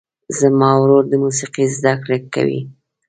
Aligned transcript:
زما 0.39 0.71
ورور 0.81 1.03
د 1.09 1.13
موسیقۍ 1.23 1.65
زده 1.77 1.93
کړه 2.03 2.17
کوي. 2.33 2.61